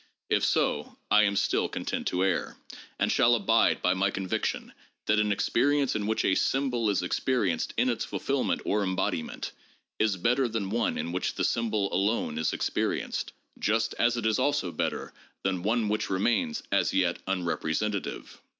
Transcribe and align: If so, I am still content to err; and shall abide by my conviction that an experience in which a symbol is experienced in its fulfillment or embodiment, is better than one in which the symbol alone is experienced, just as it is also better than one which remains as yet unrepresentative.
If 0.31 0.43
so, 0.43 0.97
I 1.11 1.25
am 1.25 1.35
still 1.35 1.69
content 1.69 2.07
to 2.07 2.23
err; 2.23 2.57
and 2.97 3.11
shall 3.11 3.35
abide 3.35 3.83
by 3.83 3.93
my 3.93 4.09
conviction 4.09 4.73
that 5.05 5.19
an 5.19 5.31
experience 5.31 5.95
in 5.95 6.07
which 6.07 6.25
a 6.25 6.33
symbol 6.33 6.89
is 6.89 7.03
experienced 7.03 7.75
in 7.77 7.87
its 7.87 8.03
fulfillment 8.03 8.63
or 8.65 8.81
embodiment, 8.83 9.51
is 9.99 10.17
better 10.17 10.47
than 10.47 10.71
one 10.71 10.97
in 10.97 11.11
which 11.11 11.35
the 11.35 11.43
symbol 11.43 11.93
alone 11.93 12.39
is 12.39 12.51
experienced, 12.51 13.31
just 13.59 13.93
as 13.99 14.17
it 14.17 14.25
is 14.25 14.39
also 14.39 14.71
better 14.71 15.13
than 15.43 15.61
one 15.61 15.87
which 15.87 16.09
remains 16.09 16.63
as 16.71 16.95
yet 16.95 17.19
unrepresentative. 17.27 18.39